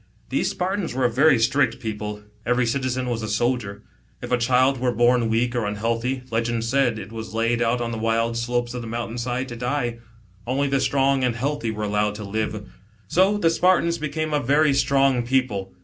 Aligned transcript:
These 0.29 0.49
Spartans 0.49 0.95
were 0.95 1.05
a 1.05 1.11
very 1.11 1.37
strict 1.37 1.79
people, 1.79 2.23
every 2.43 2.65
citizen 2.65 3.07
was 3.07 3.21
a 3.21 3.27
soldier. 3.27 3.83
If 4.19 4.31
a 4.31 4.37
child 4.39 4.79
were 4.79 4.91
born 4.91 5.29
weak 5.29 5.55
or 5.55 5.67
unhealthy, 5.67 6.23
legend 6.31 6.63
said, 6.63 6.97
it 6.97 7.11
was 7.11 7.35
laid 7.35 7.61
out 7.61 7.81
on 7.81 7.91
the 7.91 7.99
wild 7.99 8.35
slopes 8.35 8.73
of 8.73 8.81
.the 8.81 8.87
mountain 8.87 9.19
side 9.19 9.47
to 9.49 9.55
die. 9.55 9.99
Only 10.47 10.67
the 10.67 10.79
strong 10.79 11.23
and 11.23 11.35
healthy 11.35 11.69
were 11.69 11.83
allowed 11.83 12.15
to 12.15 12.23
live. 12.23 12.67
So 13.07 13.37
the 13.37 13.51
Spartans 13.51 13.99
became 13.99 14.33
a 14.33 14.39
very 14.39 14.73
strong 14.73 15.21
people. 15.21 15.71